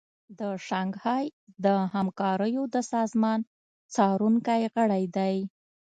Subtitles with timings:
[0.39, 1.25] د شانګهای
[1.65, 3.39] د همکاریو د سازمان
[3.93, 5.35] څارونکی غړی دی